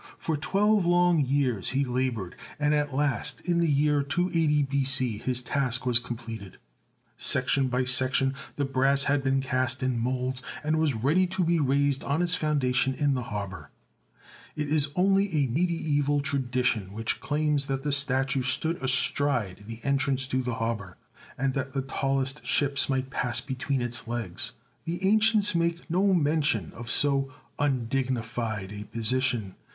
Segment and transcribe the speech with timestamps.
[0.17, 5.43] For twelve long years he laboured, and at last, in the year 280 B.C., his
[5.43, 6.53] task was completed.
[6.53, 10.41] 1 62 THE SEVEN WONDERS Section by section the brass had been cast in moulds,
[10.63, 13.69] and was ready to be raised on its founda tion in the harbour.
[14.55, 19.81] It is only a mediaeval tradi tion which claims that the statue stood astride the
[19.83, 20.97] entrance to the harbour,
[21.37, 24.53] and that the tallest ships might pass between its legs.
[24.85, 29.53] The ancients make no mention of so undignified a position.